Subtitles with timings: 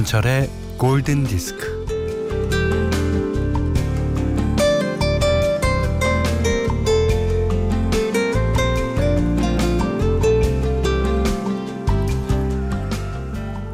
[0.00, 0.48] 김현철의
[0.78, 1.84] 골든 디스크.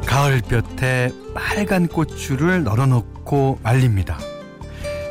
[0.05, 4.17] 가을볕에 빨간 고추를 널어놓고 말립니다.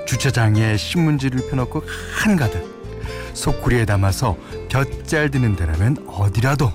[0.06, 1.82] 주차장에 신문지를 펴놓고
[2.14, 4.36] 한가득 소쿠리에 담아서
[4.68, 6.72] 볕잘 드는 데라면 어디라도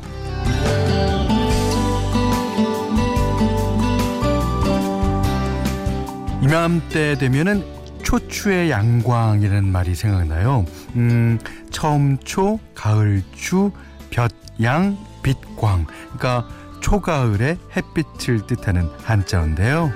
[6.51, 7.63] 이맘때 되면은
[8.03, 10.65] 초추의 양광이라는 말이 생각나요.
[10.97, 13.71] 음, 처음초, 가을추,
[14.09, 15.85] 볕양, 빛광.
[16.17, 16.49] 그러니까
[16.81, 19.93] 초가을의 햇빛을 뜻하는 한자어인데요.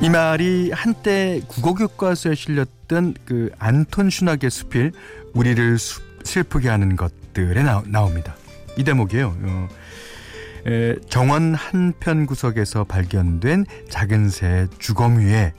[0.00, 4.90] 이 말이 한때 국어 교과서에 실렸던 그 안톤 슈낙의 수필
[5.32, 8.34] 우리를 수, 슬프게 하는 것들에 나, 나옵니다.
[8.76, 9.36] 이 대목이에요.
[9.42, 9.68] 어,
[10.66, 15.52] 에, 정원 한편 구석에서 발견된 작은 새 주검 위에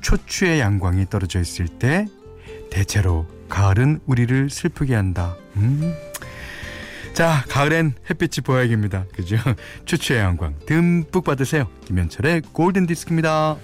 [0.00, 2.06] 초추의 양광이 떨어져 있을 때
[2.70, 5.36] 대체로 가을은 우리를 슬프게 한다.
[5.56, 5.94] 음.
[7.14, 9.06] 자, 가을엔 햇빛이 보약입니다.
[9.14, 9.36] 그죠?
[9.86, 11.66] 초추의 양광 듬뿍 받으세요.
[11.86, 13.56] 김현철의 골든 디스크입니다.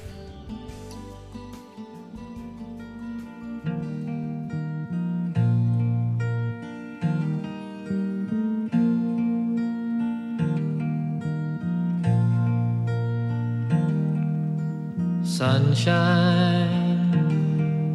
[15.34, 17.10] Sunshine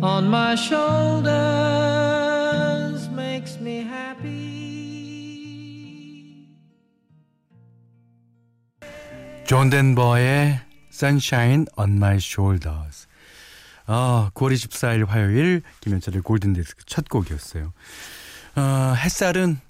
[0.04, 1.30] on my shoulders
[3.12, 4.20] makes me happy.
[9.46, 10.60] 존 덴버의
[10.92, 13.08] Sunshine on My Shoulders.
[13.86, 17.72] 아, 9월 24일 화요일 김현철의 골든 디스크 첫 곡이었어요.
[18.58, 19.62] 어, 햇살은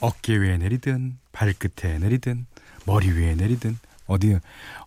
[0.00, 2.46] 어깨 위에 내리든 발끝에 내리든
[2.86, 3.76] 머리 위에 내리든
[4.08, 4.36] 어디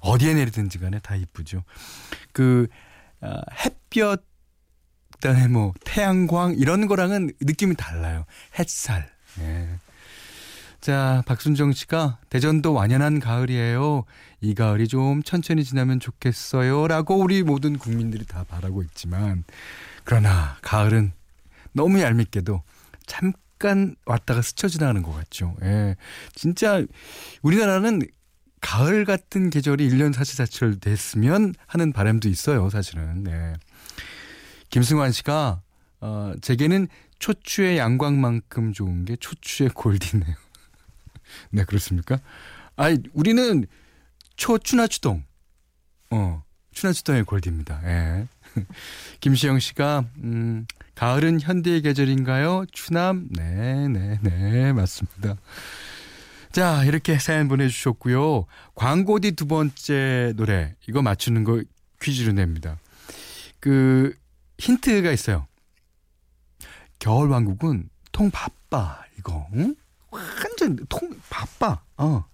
[0.01, 1.63] 어디에 내리든지 간에 다 이쁘죠.
[2.33, 2.67] 그
[3.21, 4.25] 어, 햇볕
[5.13, 8.25] 그다음에 뭐 태양광 이런 거랑은 느낌이 달라요.
[8.57, 9.07] 햇살.
[9.39, 9.69] 예.
[10.81, 14.03] 자, 박순정 씨가 대전도 완연한 가을이에요.
[14.41, 16.88] 이 가을이 좀 천천히 지나면 좋겠어요.
[16.88, 19.43] 라고 우리 모든 국민들이 다 바라고 있지만,
[20.03, 21.13] 그러나 가을은
[21.73, 22.63] 너무 얄밉게도
[23.05, 25.55] 잠깐 왔다가 스쳐 지나가는 것 같죠.
[25.61, 25.95] 예.
[26.33, 26.83] 진짜
[27.43, 28.01] 우리나라는
[28.61, 33.23] 가을 같은 계절이 1년 사시사철 됐으면 하는 바람도 있어요, 사실은.
[33.23, 33.53] 네.
[34.69, 35.61] 김승환 씨가,
[35.99, 36.88] 어, 제게는
[37.19, 40.35] 초추의 양광만큼 좋은 게 초추의 골디네요.
[41.51, 42.19] 네, 그렇습니까?
[42.75, 43.66] 아니, 우리는
[44.38, 45.23] 초추나추동.
[46.11, 47.81] 어, 추나추동의 골디입니다.
[47.85, 48.27] 예.
[49.19, 52.66] 김시영 씨가, 음, 가을은 현대의 계절인가요?
[52.71, 53.27] 추남?
[53.31, 55.35] 네, 네, 네, 맞습니다.
[56.51, 58.45] 자, 이렇게 사연 보내주셨고요.
[58.75, 61.63] 광고 뒤 두 번째 노래, 이거 맞추는 거
[62.01, 62.78] 퀴즈로 냅니다.
[63.59, 64.13] 그,
[64.57, 65.47] 힌트가 있어요.
[67.00, 69.75] 겨울왕국은 통 바빠, 이거, 응?
[70.12, 72.25] 완전 통 바빠, 어.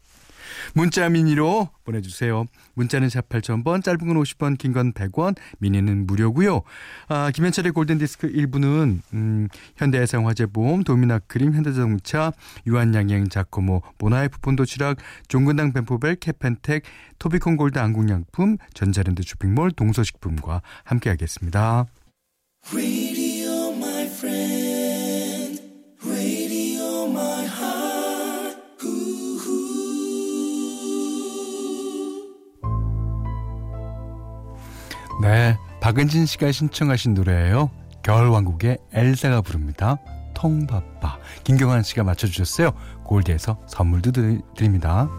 [0.73, 2.45] 문자 미니로 보내주세요.
[2.73, 6.61] 문자는 샵 8000번, 짧은 건 50원, 긴 건 100원, 미니는 무료고요.
[7.07, 9.47] 아, 김현철의 골든디스크 1부는 음,
[9.77, 12.33] 현대해상화재보험, 도미나 크림, 현대자동차,
[12.67, 14.97] 유한양행, 자코모, 모나이프 폰도치락,
[15.27, 16.83] 종근당 벤포벨, 캐펜텍,
[17.19, 21.85] 토비콘 골드 안국양품, 전자랜드 쇼핑몰, 동서식품과 함께하겠습니다.
[35.21, 37.71] 네, 박은진 씨가 신청하신 노래예요.
[38.03, 39.97] 겨울왕국의 엘사가 부릅니다.
[40.35, 41.17] 통바빠.
[41.43, 42.71] 김경환 씨가 맞춰주셨어요.
[43.03, 45.09] 골드에서 선물도 드, 드립니다.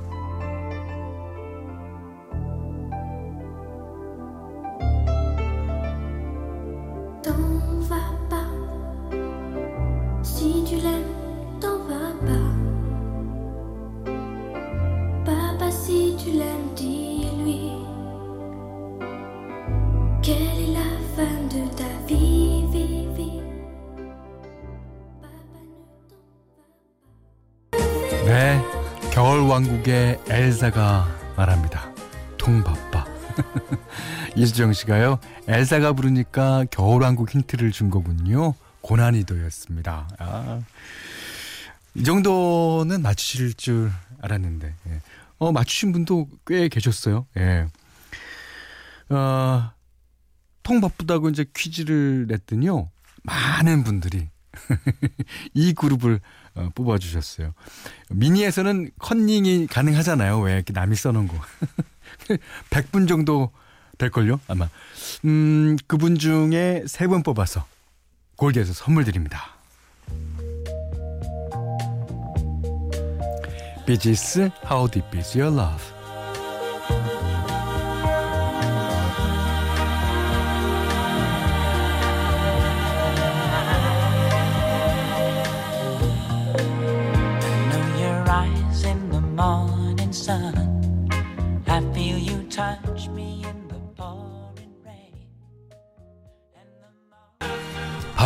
[29.88, 31.90] 겨울왕국의 엘사가 말합니다.
[32.36, 33.06] 통바빠.
[34.36, 35.18] 이수정 씨가요.
[35.48, 38.54] 엘사가 부르니까 겨울왕국 힌트를 준 거군요.
[38.82, 40.08] 고난이도였습니다.
[40.18, 40.60] 아,
[41.94, 43.90] 이 정도는 맞추실 줄
[44.20, 44.74] 알았는데.
[44.88, 45.00] 예.
[45.38, 47.26] 어, 맞추신 분도 꽤 계셨어요.
[47.38, 47.66] 예.
[49.08, 49.70] 어,
[50.62, 52.90] 통 바쁘다고 이제 퀴즈를 냈더니요.
[53.22, 54.28] 많은 분들이
[55.54, 56.20] 이 그룹을
[56.58, 57.54] 어, 뽑아주셨어요.
[58.10, 60.40] 미니에서는 컨닝이 가능하잖아요.
[60.40, 61.34] 왜 이렇게 남이 써놓은 거.
[62.70, 63.50] 100분 정도
[63.98, 64.40] 될걸요?
[64.48, 64.68] 아마.
[65.24, 67.64] 음, 그분 중에 세 분 뽑아서
[68.36, 69.54] 골드에서 선물 드립니다.
[73.86, 75.97] 비지스 How Deep Is Your Love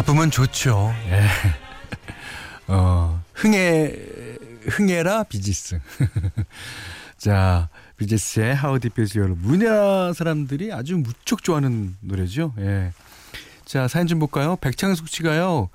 [0.02, 0.92] 바쁘면 좋죠.
[1.10, 1.28] 예.
[2.66, 3.94] 어, 흥해,
[4.66, 5.78] 흥해라 비지스.
[7.16, 7.68] 자,
[7.98, 9.36] 비지스의 How Deep Is Your.
[9.44, 12.52] 우리나라 사람들이 아주 무척 좋아하는 노래죠.
[12.58, 12.92] 예.
[13.64, 14.56] 자, 사연 좀 볼까요?
[14.56, 15.70] 백창숙 씨가요.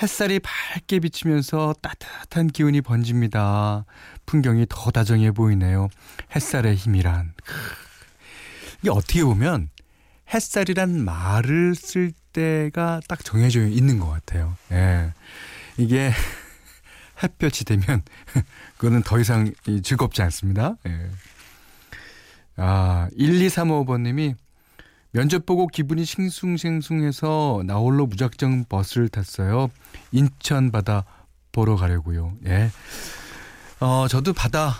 [0.00, 3.84] 햇살이 밝게 비치면서 따뜻한 기운이 번집니다.
[4.24, 5.88] 풍경이 더 다정해 보이네요.
[6.36, 7.32] 햇살의 힘이란.
[7.44, 7.54] 크.
[8.82, 9.68] 이게 어떻게 보면
[10.32, 14.56] 햇살이란 말을 쓸 때가 딱 정해져 있는 것 같아요.
[14.72, 15.12] 예.
[15.76, 16.12] 이게
[17.22, 18.02] 햇볕이 되면
[18.76, 20.76] 그거는 더 이상 이 즐겁지 않습니다.
[20.86, 21.10] 예.
[22.56, 24.34] 아, 1235번님이
[25.12, 29.70] 면접 보고 기분이 싱숭생숭해서 나홀로 무작정 버스를 탔어요.
[30.12, 31.04] 인천 바다
[31.52, 32.34] 보러 가려고요.
[32.46, 32.70] 예.
[33.80, 34.74] 어, 저도 바다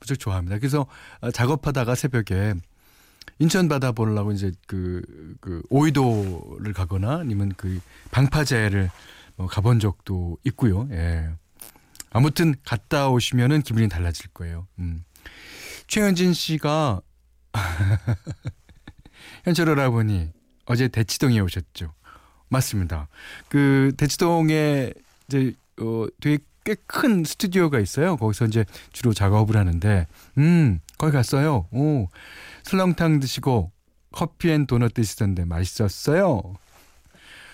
[0.00, 0.58] 무척 좋아합니다.
[0.58, 0.86] 그래서
[1.20, 2.54] 어, 작업하다가 새벽에
[3.38, 5.02] 인천 바다 보려고 이제 그,
[5.40, 7.80] 그 오이도를 가거나 아니면 그
[8.10, 8.90] 방파제를
[9.36, 10.88] 뭐 가본 적도 있고요.
[10.90, 11.28] 예.
[12.10, 14.66] 아무튼 갔다 오시면은 기분이 달라질 거예요.
[14.78, 15.04] 음.
[15.86, 17.00] 최현진 씨가
[19.44, 20.30] 현철 오라버니
[20.66, 21.92] 어제 대치동에 오셨죠?
[22.48, 23.08] 맞습니다.
[23.48, 24.92] 그 대치동에
[25.28, 28.16] 이제 어 되게 꽤 큰 스튜디오가 있어요.
[28.18, 30.06] 거기서 이제 주로 작업을 하는데
[30.36, 31.66] 음 거기 갔어요.
[31.70, 32.08] 오
[32.68, 33.72] 설렁탕 드시고
[34.12, 36.42] 커피 and 도넛 드시던데 맛있었어요.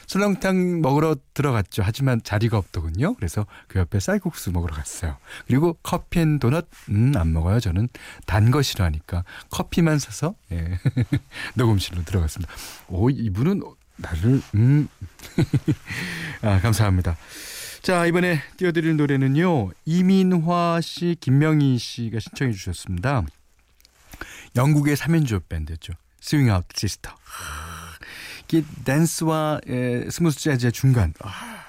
[0.07, 1.83] 설렁탕 먹으러 들어갔죠.
[1.85, 3.15] 하지만 자리가 없더군요.
[3.15, 5.17] 그래서 그 옆에 쌀국수 먹으러 갔어요.
[5.47, 7.61] 그리고 커피 and 도넛 음 안 먹어요.
[7.61, 7.89] 저는
[8.27, 10.79] 단 거 싫어하니까 커피만 사서 예.
[11.55, 12.53] 녹음실로 들어갔습니다.
[12.89, 13.63] 오 이분은
[13.97, 14.89] 나를 음
[16.43, 17.17] 아, 감사합니다.
[17.83, 23.23] 자 이번에 띄워드릴 노래는요 이민화 씨, 김명희 씨가 신청해 주셨습니다.
[24.57, 25.95] 영국의 3인조 밴드죠.
[26.21, 27.15] Swing Out Sister.
[28.53, 31.65] 이 댄스와 에, smooth 재즈의 중간 아,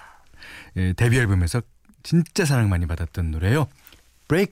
[0.78, 1.62] 에, 데뷔 앨범에서
[2.04, 3.68] 진짜 사랑 많이 받았던 노래요.
[4.28, 4.52] Turning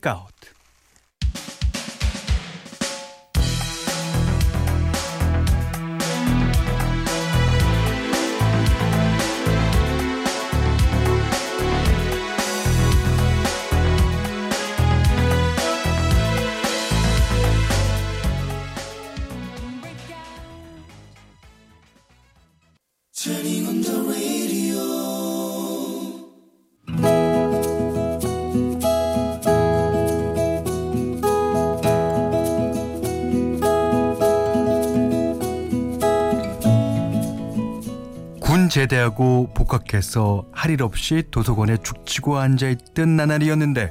[38.88, 43.90] 제대하고 복학해서 할 일 없이 도서관에 죽치고 앉아있던 나날이었는데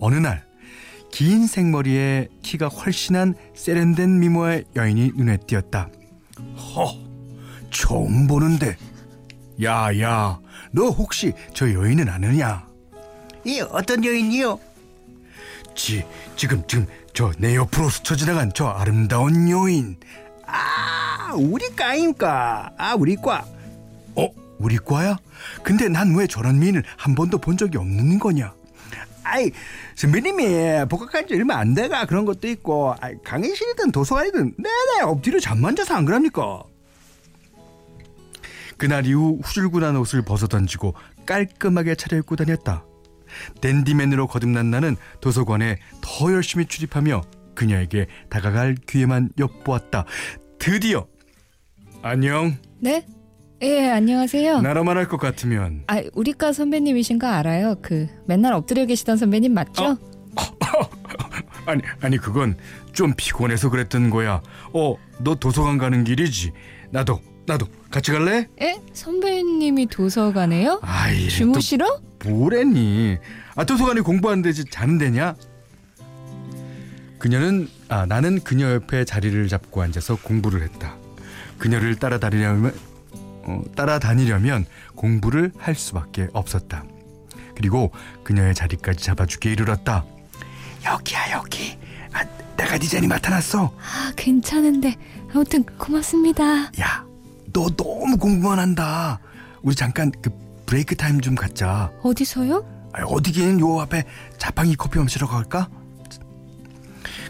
[0.00, 0.44] 어느 날
[1.12, 5.88] 긴 생머리에 키가 훨씬한 세련된 미모의 여인이 눈에 띄었다.
[6.58, 6.92] 허,
[7.70, 8.76] 처음 보는데.
[9.62, 10.38] 야야,
[10.72, 12.66] 너 혹시 저 여인은 아느냐?
[13.46, 14.58] 이 어떤 여인이요?
[15.74, 16.04] 지,
[16.36, 19.96] 지금 지금 저 내 옆으로 스쳐 지나간 저 아름다운 여인.
[20.46, 22.72] 아 우리 과입니까?
[22.76, 23.46] 아 우리 과.
[24.16, 25.16] 어, 우리 과야?
[25.62, 28.54] 근데 난 왜 저런 미인을 한 번도 본 적이 없는 거냐?
[29.24, 29.50] 아이
[29.96, 35.74] 선배님이 복학한 지 얼마 안 돼가 그런 것도 있고 아이, 강의실이든 도서관이든 내내 엎드려 잠만
[35.74, 36.62] 자서 안 그럽니까?
[38.76, 40.94] 그날 이후 후줄근한 옷을 벗어 던지고
[41.26, 42.84] 깔끔하게 차려입고 다녔다.
[43.60, 47.22] 댄디맨으로 거듭난 나는 도서관에 더 열심히 출입하며
[47.54, 50.04] 그녀에게 다가갈 기회만 엿보았다.
[50.58, 51.06] 드디어
[52.02, 52.56] 안녕.
[52.80, 53.04] 네?
[53.62, 54.60] 예, 안녕하세요.
[54.60, 57.76] 나라만 할것 같으면 아, 우리과 선배님이신 거 알아요.
[57.80, 59.96] 그 맨날 엎드려 계시던 선배님 맞죠?
[61.64, 62.56] 아니 아니 그건
[62.92, 64.42] 좀 피곤해서 그랬던 거야.
[64.74, 66.52] 어, 너 도서관 가는 길이지.
[66.90, 68.46] 나도 나도 같이 갈래?
[68.60, 68.78] 예?
[68.92, 70.80] 선배님이 도서관에요?
[70.82, 72.00] 아이 주무시러?
[72.18, 73.16] 또 뭐랬니?
[73.54, 75.34] 아 도서관에 공부하는 데지 자는 데냐?
[77.18, 80.96] 그녀는 아 나는 그녀 옆에 자리를 잡고 앉아서 공부를 했다.
[81.58, 82.74] 그녀를 따라다니려면
[83.46, 86.84] 어, 따라다니려면 공부를 할 수밖에 없었다.
[87.56, 87.90] 그리고
[88.24, 90.04] 그녀의 자리까지 잡아주기에 이르렀다.
[90.84, 91.78] 여기야 여기.
[92.12, 92.24] 아,
[92.56, 93.72] 내가 네 자리 맡아놨어.
[93.76, 94.94] 아, 괜찮은데.
[95.32, 96.44] 아무튼 고맙습니다.
[96.80, 97.04] 야,
[97.52, 99.20] 너 너무 공부만 한다.
[99.62, 100.30] 우리 잠깐 그
[100.66, 101.90] 브레이크 타임 좀 갖자.
[102.02, 102.90] 어디서요?
[102.92, 104.04] 아, 어디긴 요 앞에
[104.38, 105.68] 자판기 커피 마시러 갈까?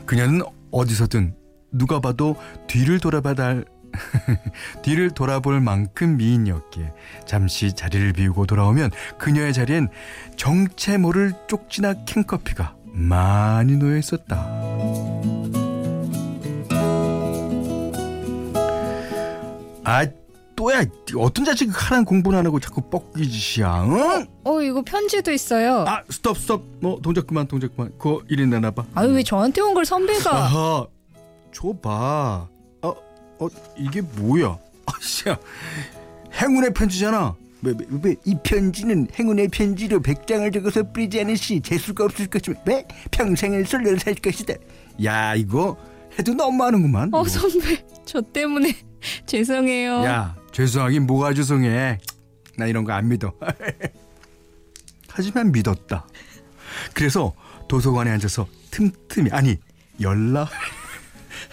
[0.04, 1.35] 그녀는 어디서든
[1.73, 3.64] 누가 봐도 뒤를 돌아봐달
[4.83, 6.93] 뒤를 돌아볼 만큼 미인이었기에
[7.26, 9.88] 잠시 자리를 비우고 돌아오면 그녀의 자리엔
[10.37, 14.47] 정체 모를 쪽지나 캔커피가 많이 놓여 있었다.
[19.85, 20.05] 아
[20.57, 20.85] 또야
[21.19, 24.26] 어떤 자식이 하란 공부는 안 하고 자꾸 뻑기 짓이야 응?
[24.45, 25.85] 어, 이거 편지도 있어요.
[25.87, 29.75] 아 스톱 스톱 뭐 동작 그만 동작 그만 그거 일인 내놔봐 아유, 왜 저한테 온
[29.75, 30.31] 걸 선배가.
[30.35, 30.87] 아하
[31.52, 32.49] 줘봐
[33.38, 35.38] 어, 어 이게 뭐야 아씨야
[36.33, 42.87] 행운의 편지잖아 왜이 편지는 행운의 편지로 백장을 적어서 뿌리지 않은 시 재수가 없을 것이면 왜
[43.11, 44.55] 평생을 솔로로 살 것이다.
[45.02, 45.76] 야 이거
[46.16, 47.28] 해도 너무하는구만 어, 이거.
[47.28, 47.85] 선배.
[48.05, 48.76] 저 때문에
[49.26, 50.05] 죄송해요.
[50.05, 51.99] 야 죄송하긴 뭐가 죄송해
[52.57, 53.33] 나 이런 거 안 믿어
[55.09, 56.07] 하지만 믿었다
[56.95, 57.35] 그래서
[57.69, 59.57] 도서관에 앉아서 틈틈이 아니
[60.00, 60.49] 열라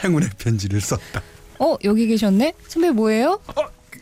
[0.03, 1.21] 행운의 편지를 썼다
[1.59, 2.53] 어, 여기 계셨네?
[2.67, 3.39] 선배 뭐예요?
[3.47, 3.53] 어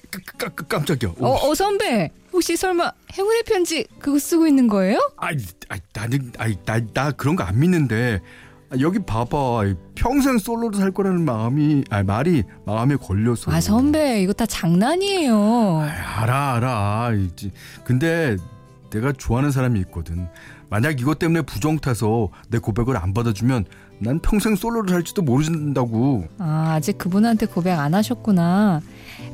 [0.10, 2.12] 그, 그, 그, 깜짝이야 어, 어, 선배.
[2.34, 4.98] 혹시 설마 행운의 편지 그거 쓰고 있는 거예요?
[5.18, 5.36] 아이,
[5.70, 8.20] 아이 나는 아이 나, 나 그런 거 안 믿는데
[8.70, 9.64] 아, 여기 봐봐
[9.96, 14.22] 평생 솔로로 살 거라는 마음이 아 말이 마음에 걸려서 아, 선배.
[14.22, 15.80] 이거 다 장난이에요.
[15.82, 17.12] 아이, 알아 알아
[17.84, 18.38] 근데
[18.90, 20.28] 내가 좋아하는 사람이 있거든
[20.70, 23.66] 만약 이것 때문에 부정 타서 내 고백을 안 받아주면
[24.02, 28.82] 난 평생 솔로로 살지도 모른다고 아, 아직 그분한테 고백 안 하셨구나.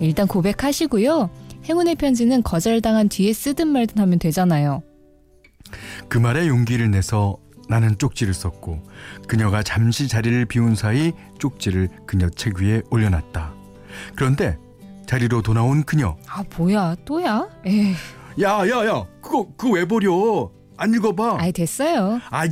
[0.02, 1.30] 일단 고백하시고요.
[1.66, 4.84] 행운의 편지는 거절당한 뒤에 쓰든 말든 하면 되잖아요.
[6.10, 7.38] 그 말에 용기를 내서
[7.70, 8.84] 나는 쪽지를 썼고
[9.28, 13.54] 그녀가 잠시 자리를 비운 사이 쪽지를 그녀 책 위에 올려놨다.
[14.16, 14.58] 그런데
[15.06, 16.96] 자리로 돌아온 그녀 아, 뭐야.
[17.06, 17.48] 또야?
[17.66, 17.94] 에이,
[18.40, 22.20] 야야야 그거 그거 왜 버려 안 읽어봐 아이, 됐어요.
[22.30, 22.50] 아이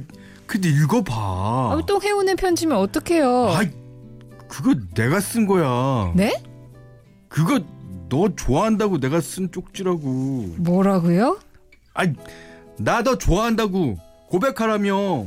[0.48, 3.50] 근데 읽어봐 아, 또 행운의 편지면 어떡해요.
[3.54, 3.70] 아이
[4.48, 6.42] 그거 내가 쓴 거야 네?
[7.28, 7.60] 그거
[8.10, 11.40] 너 좋아한다고 내가 쓴 쪽지라고 뭐라고요?
[11.94, 12.14] 아이
[12.78, 13.98] 나너 좋아한다고
[14.30, 15.26] 고백하라며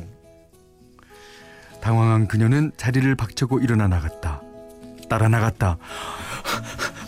[1.80, 4.40] 당황한 그녀는 자리를 박차고 일어나 나갔다
[5.08, 5.78] 따라 나갔다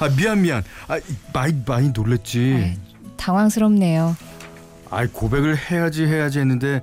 [0.01, 0.99] 아 미안 미안 아
[1.33, 2.79] 많이 많이 놀랬지 아이,
[3.17, 4.17] 당황스럽네요.
[4.91, 6.83] 아이 고백을 해야지 해야지 했는데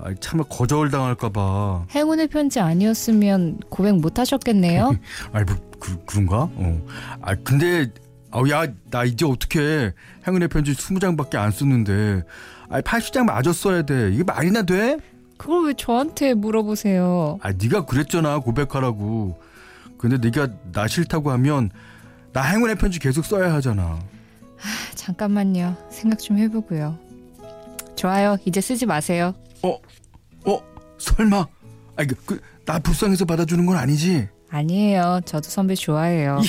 [0.00, 4.96] 아이 차마 거절 당할까봐 행운의 편지 아니었으면 고백 못 하셨겠네요.
[5.32, 6.48] 아이 뭐 그, 그런가?
[6.54, 6.86] 어.
[7.20, 7.90] 아 근데
[8.30, 9.92] 아 야 나 이제 어떻게
[10.26, 12.22] 행운의 편지 20장밖에 안 썼는데
[12.68, 14.98] 아 80장 맞았어야 돼 이게 말이나 돼?
[15.38, 17.38] 그걸 왜 저한테 물어보세요?
[17.42, 19.40] 아 네가 그랬잖아 고백하라고
[19.96, 21.70] 근데 네가 나 싫다고 하면
[22.32, 23.98] 나 행운의 편지 계속 써야 하잖아
[24.94, 25.76] 잠깐만요.
[25.90, 26.98] 생각 좀 해보고요.
[27.96, 28.36] 좋아요.
[28.44, 29.34] 이제 쓰지 마세요.
[30.44, 30.52] 어?
[30.52, 30.62] 어?
[30.98, 31.46] 설마
[31.96, 34.28] 아이 그, 나 불쌍해서 받아주는 건 아니지?
[34.50, 35.20] 아니에요.
[35.24, 36.40] 저도 선배 좋아해요.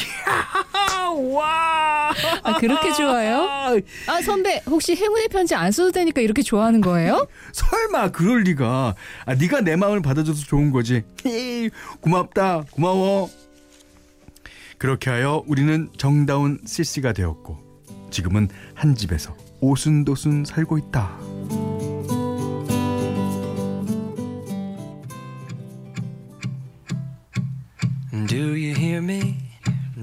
[1.34, 3.48] 와 아, 그렇게 좋아요?
[4.08, 7.28] 아, 선배, 혹시 행운의 편지 안 써도 되니까 이렇게 좋아하는 거예요?
[7.52, 8.96] 설마 그럴 리가.
[9.26, 11.04] 아, 네가 내 마음을 받아줘서 좋은 거지.
[12.02, 12.64] 고맙다.
[12.72, 13.30] 고마워.
[14.78, 17.58] 그렇게 하여 우리는 정다운 CC가 되었고
[18.12, 21.18] 지금은 한 집에서 오순도순 살고 있다.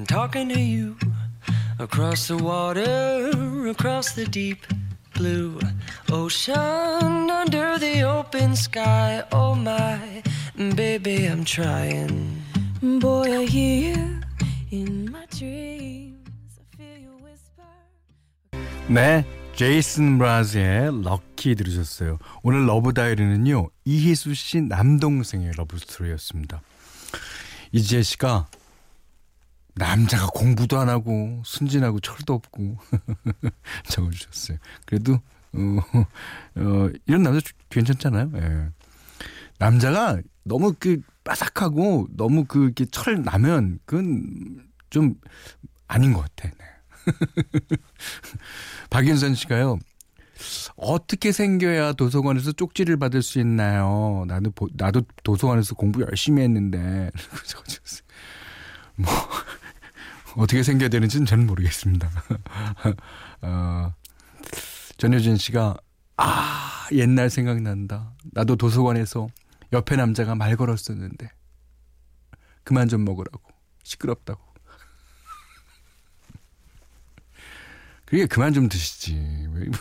[0.06, 0.96] Talking to you
[1.78, 4.66] across the water, across the deep
[5.14, 5.58] blue
[6.12, 9.22] ocean, under the open sky?
[9.32, 10.22] Oh my,
[10.74, 12.42] baby, I'm trying.
[12.80, 14.20] Boy, I hear you
[14.70, 16.58] in my dreams.
[16.60, 17.64] I feel your whisper.
[18.88, 19.24] 네,
[19.56, 22.18] 제이슨 므라즈의 Lucky 들으셨어요.
[22.42, 26.60] 오늘 러브 다이어리는요 이희수 씨 남동생의 러브 스토리였습니다.
[27.72, 28.46] 이지혜 씨가
[29.76, 32.78] 남자가 공부도 안 하고 순진하고 철도 없고
[33.88, 34.58] 적어주셨어요.
[34.86, 35.14] 그래도
[35.52, 35.78] 어,
[36.56, 38.30] 어, 이런 남자 주- 괜찮잖아요.
[38.36, 38.68] 예.
[39.58, 45.14] 남자가 너무 그 빠삭하고 너무 그 이렇게 철 나면 그건 좀
[45.88, 46.48] 아닌 것 같아.
[46.48, 46.64] 네.
[48.90, 49.78] 박윤선 씨가요.
[50.76, 54.24] 어떻게 생겨야 도서관에서 쪽지를 받을 수 있나요?
[54.28, 57.10] 나도 보- 나도 도서관에서 공부 열심히 했는데
[57.46, 58.06] 적어주셨어요.
[58.96, 59.10] 뭐
[60.36, 62.10] 어떻게 생겨야 되는지는 저는 모르겠습니다.
[63.42, 63.94] 어,
[64.98, 65.76] 전효진 씨가
[66.18, 68.12] 아 옛날 생각난다.
[68.32, 69.28] 나도 도서관에서
[69.72, 71.30] 옆에 남자가 말 걸었었는데
[72.64, 73.40] 그만 좀 먹으라고
[73.82, 74.42] 시끄럽다고.
[78.04, 79.14] 그게 그만 좀 드시지.
[79.52, 79.72] 왜뭐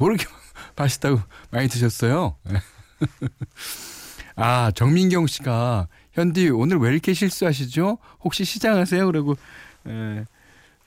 [0.10, 0.24] 이렇게
[0.74, 2.38] 맛있다고 많이 드셨어요?
[4.36, 5.88] 아 정민경 씨가
[6.20, 7.98] 현디 오늘 왜 이렇게 실수하시죠?
[8.22, 9.06] 혹시 시장하세요?
[9.06, 9.36] 그러고
[9.86, 10.24] 에,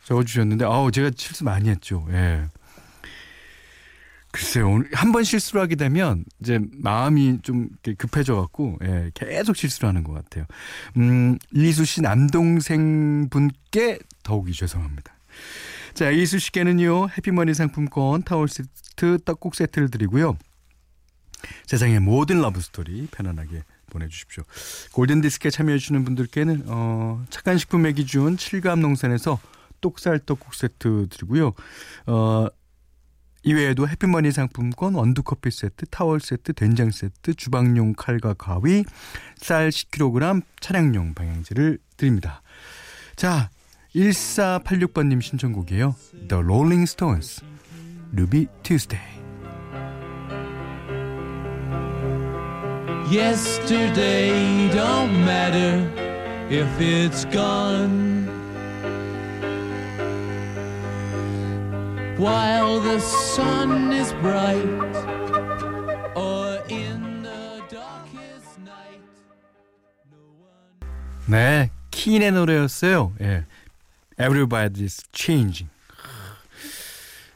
[0.06, 2.06] 적어주셨는데 아우 제가 실수 많이 했죠.
[2.12, 2.46] 예.
[4.32, 9.90] 글쎄요 오늘 한 번 실수를 하게 되면 이제 마음이 좀 급해져 갖고 예, 계속 실수를
[9.90, 10.46] 하는 것 같아요.
[10.98, 15.14] 음 이수 씨 남동생 분께 더욱이 죄송합니다.
[15.94, 20.36] 자 이수 씨께는요 해피머니 상품권 타월 세트 떡국 세트를 드리고요.
[21.68, 23.64] 세상의 모든 러브 스토리 편안하게
[23.94, 24.44] 보내주십시오.
[24.92, 29.40] 골든 디스크에 참여해주시는 분들께는 어, 착한 식품 매기준 칠갑농산에서
[29.80, 31.54] 똑살 떡국 세트 드리고요.
[32.08, 32.48] 어,
[33.44, 38.86] 이외에도 해피머니 상품권, 원두커피 세트, 타월 세트, 된장 세트, 주방용 칼과 가위,
[39.36, 42.42] 쌀 10kg, 차량용 방향제를 드립니다.
[43.16, 43.50] 자,
[43.96, 45.96] 1486번님 신청곡이에요.
[46.30, 47.44] The Rolling Stones,
[48.14, 49.23] Ruby Tuesday.
[53.10, 55.88] Yesterday don't matter
[56.50, 58.28] if it's gone.
[62.18, 64.66] While the sun is bright
[66.16, 69.02] or in the darkest night,
[70.10, 70.88] no one.
[71.28, 73.14] 네, 킨의 노래였어요.
[73.22, 73.46] 예.
[74.18, 75.70] Everybody's Changing.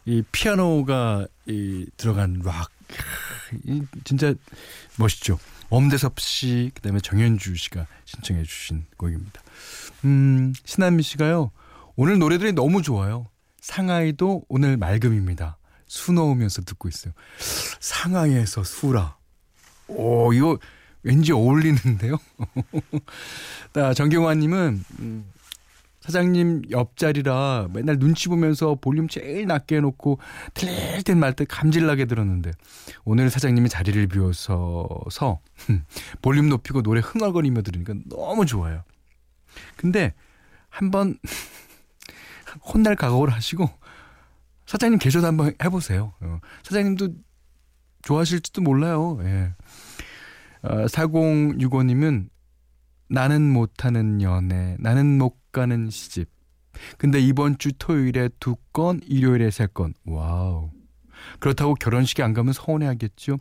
[0.05, 2.69] 이 피아노가 이 들어간 락.
[3.65, 4.33] 이 진짜
[4.97, 5.37] 멋있죠.
[5.69, 9.41] 엄대섭 씨, 그다음에 정현주 씨가 신청해 주신 곡입니다.
[10.05, 11.51] 음, 신한미 씨가요.
[11.95, 13.27] 오늘 노래들이 너무 좋아요.
[13.59, 15.57] 상하이도 오늘 맑음입니다.
[15.87, 17.13] 수 넣으면서 듣고 있어요.
[17.79, 19.17] 상하이에서 수라.
[19.87, 20.57] 오, 이거
[21.03, 22.17] 왠지 어울리는데요.
[23.73, 25.31] 자, 정경환 님은 음,
[26.07, 30.19] 사장님 옆자리라 맨날 눈치 보면서 볼륨 제일 낮게 해놓고
[30.53, 32.51] 틀릴 땐말때 감질나게 들었는데
[33.03, 34.87] 오늘 사장님이 자리를 비워서
[36.21, 38.83] 볼륨 높이고 노래 흥얼거리며 들으니까 너무 좋아요.
[39.75, 40.13] 근데
[40.69, 41.17] 한번
[42.73, 43.69] 혼날 각오를 하시고
[44.65, 46.13] 사장님 계셔도 한번 해보세요.
[46.21, 47.09] 어, 사장님도
[48.03, 49.19] 좋아하실지도 몰라요.
[49.23, 49.53] 예.
[50.61, 52.29] 어, 4065님은
[53.09, 56.29] 나는 못하는 연애, 나는 못 가는 시집.
[56.97, 59.93] 근데 이번 주 토요일에 두 건, 일요일에 세 건.
[60.05, 60.69] wow.
[61.39, 63.37] 그렇다고 결혼식에 안 가면 서운해하겠죠.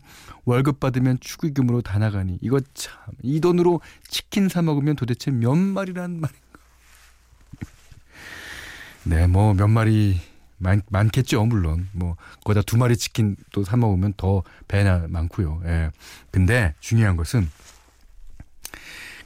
[0.46, 6.20] 월급 받으면 축의금으로 다 나가니 이거 참 이 돈으로 치킨 사 먹으면 도대체 몇 마리란
[6.20, 6.40] 말인가.
[9.04, 10.18] 네, 뭐 몇 마리
[10.58, 11.88] 많, 많겠죠, 물론.
[11.92, 15.60] 뭐 거기다 두 마리 치킨 또 사 먹으면 더 배나 많고요.
[15.66, 15.90] 예.
[16.30, 17.46] 근데 중요한 것은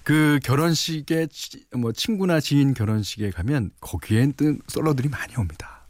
[0.02, 5.86] 그 결혼식에 치, 뭐 친구나 지인 결혼식에 가면 거기엔 또 솔로들이 많이 옵니다.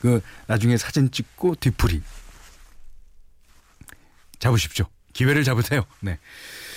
[0.00, 2.02] 그 나중에 사진 찍고 뒤풀이
[4.38, 4.86] 잡으십시오.
[5.12, 5.84] 기회를 잡으세요.
[6.00, 6.18] 네.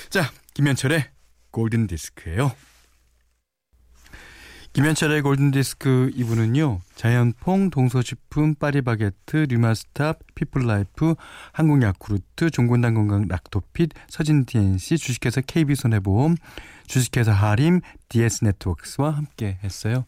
[0.10, 1.10] 자, 김현철의
[1.52, 2.54] 골든 디스크예요.
[4.82, 6.82] 김현철의 골든디스크 2부는요.
[6.94, 11.16] 자연퐁, 동서식품, 파리바게뜨, 류마스탑, 피플라이프,
[11.52, 16.36] 한국야쿠르트, 종근당 건강 락토핏, 서진DNC, 주식회사 KB손해보험,
[16.86, 20.06] 주식회사 하림, DS네트워크스와 함께 했어요.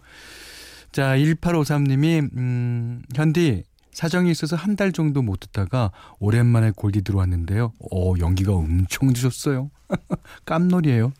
[0.91, 7.73] 자, 1853님이 음, 현디 사정이 있어서 한 달 정도 못 듣다가 오랜만에 골디 들어왔는데요.
[7.91, 9.71] 어, 연기가 엄청 주셨어요.
[10.45, 11.11] 깜놀이에요.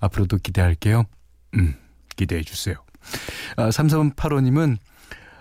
[0.00, 1.04] 앞으로도 기대할게요.
[1.54, 1.74] 음,
[2.14, 2.74] 기대해 주세요.
[3.56, 4.76] 아, 3385님은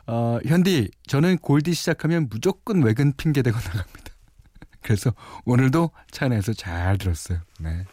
[0.07, 4.13] 어, 현디 저는 골디 시작하면 무조건 외근 핑계 대고 나갑니다.
[4.81, 5.13] 그래서
[5.45, 7.39] 오늘도 차 안에서 잘 들었어요.
[7.59, 7.85] 네.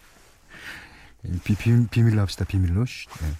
[1.44, 2.44] 비, 비, 비밀로 합시다.
[2.44, 2.84] 비밀로.
[2.84, 3.32] 네.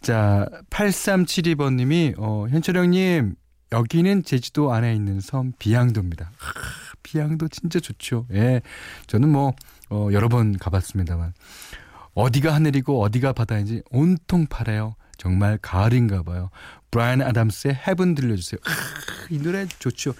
[0.00, 3.34] 자, 8372번 님이 어, 현철 형 님
[3.72, 6.30] 여기는 제주도 안에 있는 섬 비양도입니다.
[6.36, 6.52] 하,
[7.02, 8.26] 비양도 진짜 좋죠.
[8.32, 8.62] 예,
[9.06, 9.54] 저는 뭐
[9.90, 11.32] 어, 여러 번 가봤습니다만
[12.18, 14.96] 어디가 하늘이고 어디가 바다인지 온통 파래요.
[15.16, 16.50] 정말 가을인가 봐요.
[16.90, 18.58] 브라이언 아담스의 Heaven 들려주세요.
[18.64, 18.70] 아,
[19.30, 20.14] 이 노래 좋죠.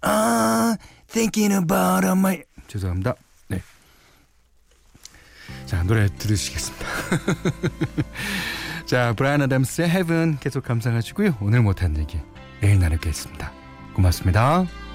[0.00, 0.76] Oh,
[1.08, 3.14] thinking about our 죄송합니다.
[3.48, 3.60] 네.
[5.66, 6.86] 자, 노래 들으시겠습니다.
[8.86, 11.38] 자, 브라이언 아담스의 헤븐 계속 감상하시고요.
[11.40, 12.20] 오늘 못한 얘기
[12.60, 13.52] 내일 나누겠습니다.
[13.94, 14.89] 고맙습니다.